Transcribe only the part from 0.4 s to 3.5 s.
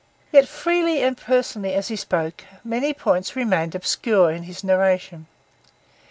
freely and personally as he spoke, many points